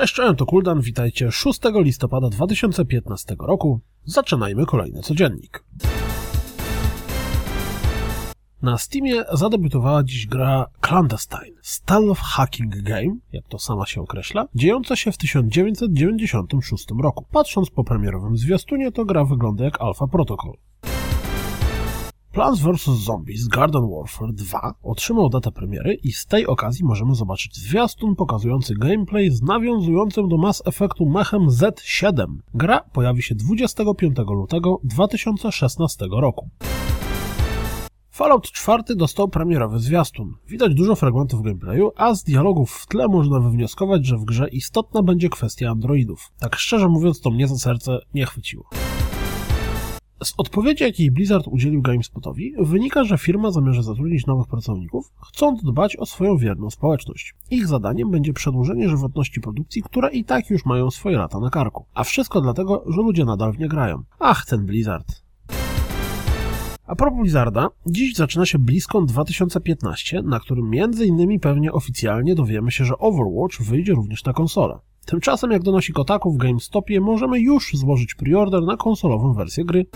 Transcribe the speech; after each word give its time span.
Cześć, 0.00 0.14
cześć, 0.14 0.38
to 0.38 0.46
Kuldan, 0.46 0.80
witajcie 0.80 1.32
6 1.32 1.60
listopada 1.74 2.28
2015 2.28 3.36
roku. 3.38 3.80
Zaczynajmy 4.04 4.66
kolejny 4.66 5.00
codziennik. 5.00 5.64
Na 8.62 8.78
Steamie 8.78 9.24
zadebiutowała 9.32 10.02
dziś 10.02 10.26
gra 10.26 10.66
Clandestine, 10.80 11.56
stealth 11.62 12.20
hacking 12.20 12.76
game, 12.76 13.16
jak 13.32 13.44
to 13.48 13.58
sama 13.58 13.86
się 13.86 14.00
określa, 14.00 14.46
dziejąca 14.54 14.96
się 14.96 15.12
w 15.12 15.16
1996 15.16 16.86
roku. 17.02 17.24
Patrząc 17.32 17.70
po 17.70 17.84
premierowym 17.84 18.36
zwiastunie, 18.36 18.92
to 18.92 19.04
gra 19.04 19.24
wygląda 19.24 19.64
jak 19.64 19.80
Alpha 19.80 20.06
Protocol. 20.06 20.52
Plants 22.38 22.60
vs. 22.60 23.04
Zombies 23.04 23.48
Garden 23.48 23.90
Warfare 23.90 24.32
2 24.32 24.74
otrzymał 24.82 25.28
datę 25.28 25.52
premiery 25.52 25.94
i 25.94 26.12
z 26.12 26.26
tej 26.26 26.46
okazji 26.46 26.84
możemy 26.84 27.14
zobaczyć 27.14 27.56
zwiastun 27.56 28.16
pokazujący 28.16 28.74
gameplay 28.74 29.30
z 29.30 29.42
nawiązującym 29.42 30.28
do 30.28 30.36
Mass 30.36 30.62
Effectu 30.66 31.06
mechem 31.06 31.46
Z7. 31.48 32.26
Gra 32.54 32.80
pojawi 32.92 33.22
się 33.22 33.34
25 33.34 34.16
lutego 34.18 34.80
2016 34.84 36.06
roku. 36.10 36.48
Fallout 38.10 38.50
4 38.52 38.82
dostał 38.96 39.28
premierowy 39.28 39.78
zwiastun. 39.78 40.34
Widać 40.48 40.74
dużo 40.74 40.96
fragmentów 40.96 41.42
gameplayu, 41.42 41.92
a 41.96 42.14
z 42.14 42.24
dialogów 42.24 42.72
w 42.72 42.86
tle 42.86 43.08
można 43.08 43.40
wywnioskować, 43.40 44.06
że 44.06 44.16
w 44.16 44.24
grze 44.24 44.48
istotna 44.48 45.02
będzie 45.02 45.28
kwestia 45.28 45.70
androidów. 45.70 46.32
Tak 46.40 46.56
szczerze 46.56 46.88
mówiąc, 46.88 47.20
to 47.20 47.30
mnie 47.30 47.48
za 47.48 47.56
serce 47.56 47.98
nie 48.14 48.26
chwyciło. 48.26 48.64
Z 50.24 50.34
odpowiedzi, 50.36 50.84
jakiej 50.84 51.10
Blizzard 51.10 51.48
udzielił 51.48 51.82
GameSpotowi, 51.82 52.54
wynika, 52.58 53.04
że 53.04 53.18
firma 53.18 53.50
zamierza 53.50 53.82
zatrudnić 53.82 54.26
nowych 54.26 54.46
pracowników, 54.46 55.12
chcąc 55.28 55.62
dbać 55.62 55.96
o 55.96 56.06
swoją 56.06 56.36
wierną 56.36 56.70
społeczność. 56.70 57.34
Ich 57.50 57.66
zadaniem 57.66 58.10
będzie 58.10 58.32
przedłużenie 58.32 58.88
żywotności 58.88 59.40
produkcji, 59.40 59.82
które 59.82 60.10
i 60.10 60.24
tak 60.24 60.50
już 60.50 60.64
mają 60.64 60.90
swoje 60.90 61.18
lata 61.18 61.40
na 61.40 61.50
karku. 61.50 61.84
A 61.94 62.04
wszystko 62.04 62.40
dlatego, 62.40 62.84
że 62.86 63.02
ludzie 63.02 63.24
nadal 63.24 63.52
w 63.52 63.58
nie 63.58 63.68
grają. 63.68 64.02
Ach, 64.18 64.46
ten 64.46 64.66
Blizzard. 64.66 65.22
A 66.86 66.96
propos 66.96 67.20
Blizzarda, 67.20 67.68
dziś 67.86 68.14
zaczyna 68.14 68.46
się 68.46 68.58
BlizzCon 68.58 69.06
2015, 69.06 70.22
na 70.22 70.40
którym 70.40 70.70
między 70.70 71.06
innymi 71.06 71.40
pewnie 71.40 71.72
oficjalnie 71.72 72.34
dowiemy 72.34 72.70
się, 72.70 72.84
że 72.84 72.98
Overwatch 72.98 73.62
wyjdzie 73.62 73.92
również 73.92 74.24
na 74.24 74.32
konsolę. 74.32 74.78
Tymczasem, 75.06 75.50
jak 75.50 75.62
donosi 75.62 75.92
Kotaku 75.92 76.32
w 76.32 76.36
GameStopie, 76.36 77.00
możemy 77.00 77.40
już 77.40 77.70
złożyć 77.74 78.14
preorder 78.14 78.62
na 78.62 78.76
konsolową 78.76 79.32
wersję 79.32 79.64
gry. 79.64 79.86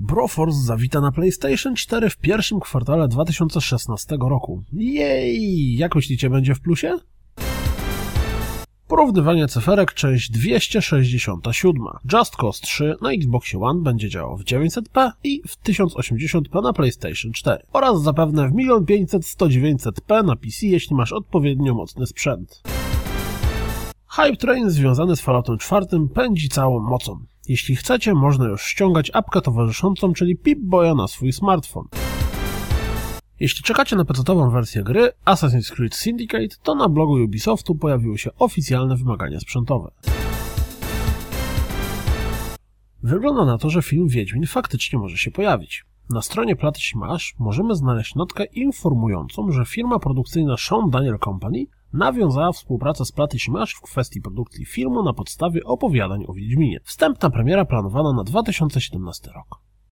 Broforce 0.00 0.58
zawita 0.58 1.00
na 1.00 1.12
PlayStation 1.12 1.74
4 1.74 2.10
w 2.10 2.16
pierwszym 2.16 2.60
kwartale 2.60 3.08
2016 3.08 4.16
roku. 4.20 4.62
Jej! 4.72 5.76
Jak 5.76 5.94
myślicie, 5.94 6.30
będzie 6.30 6.54
w 6.54 6.60
plusie? 6.60 6.98
Porównywanie 8.88 9.48
cyferek, 9.48 9.94
część 9.94 10.30
267. 10.30 11.82
Just 12.12 12.36
Cause 12.36 12.60
3 12.62 12.94
na 13.02 13.12
Xbox 13.12 13.54
One 13.60 13.82
będzie 13.82 14.08
działał 14.08 14.36
w 14.36 14.44
900p 14.44 15.10
i 15.24 15.42
w 15.48 15.62
1080p 15.62 16.62
na 16.62 16.72
PlayStation 16.72 17.32
4 17.32 17.62
oraz 17.72 18.02
zapewne 18.02 18.48
w 18.48 18.52
1500-1900p 18.52 20.24
na 20.24 20.36
PC, 20.36 20.66
jeśli 20.66 20.96
masz 20.96 21.12
odpowiednio 21.12 21.74
mocny 21.74 22.06
sprzęt. 22.06 22.62
Hype 24.06 24.36
Train 24.36 24.70
związany 24.70 25.16
z 25.16 25.20
Falloutem 25.20 25.58
4 25.58 25.86
pędzi 26.14 26.48
całą 26.48 26.80
mocą. 26.80 27.20
Jeśli 27.48 27.76
chcecie, 27.76 28.14
można 28.14 28.48
już 28.48 28.62
ściągać 28.62 29.10
apkę 29.14 29.40
towarzyszącą, 29.40 30.12
czyli 30.12 30.36
Pip-Boya 30.36 30.96
na 30.96 31.08
swój 31.08 31.32
smartfon. 31.32 31.84
Jeśli 33.40 33.62
czekacie 33.62 33.96
na 33.96 34.04
pecetową 34.04 34.50
wersję 34.50 34.82
gry 34.82 35.12
Assassin's 35.24 35.72
Creed 35.72 35.94
Syndicate, 35.94 36.56
to 36.62 36.74
na 36.74 36.88
blogu 36.88 37.12
Ubisoftu 37.12 37.74
pojawiły 37.74 38.18
się 38.18 38.30
oficjalne 38.38 38.96
wymagania 38.96 39.40
sprzętowe. 39.40 39.90
Wygląda 43.02 43.44
na 43.44 43.58
to, 43.58 43.70
że 43.70 43.82
film 43.82 44.08
Wiedźmin 44.08 44.46
faktycznie 44.46 44.98
może 44.98 45.18
się 45.18 45.30
pojawić. 45.30 45.84
Na 46.10 46.22
stronie 46.22 46.56
Platy 46.56 46.80
Smash 46.80 47.34
możemy 47.38 47.74
znaleźć 47.74 48.14
notkę 48.14 48.44
informującą, 48.44 49.52
że 49.52 49.64
firma 49.64 49.98
produkcyjna 49.98 50.56
Sean 50.56 50.90
Daniel 50.90 51.18
Company 51.18 51.66
nawiązała 51.92 52.52
współpracę 52.52 53.04
z 53.04 53.12
Platy 53.12 53.38
Smash 53.38 53.74
w 53.74 53.80
kwestii 53.80 54.20
produkcji 54.20 54.64
filmu 54.64 55.02
na 55.02 55.12
podstawie 55.12 55.64
opowiadań 55.64 56.24
o 56.28 56.32
Wiedźminie. 56.32 56.80
Wstępna 56.84 57.30
premiera 57.30 57.64
planowana 57.64 58.12
na 58.12 58.24
2017 58.24 59.30
rok. 59.34 59.67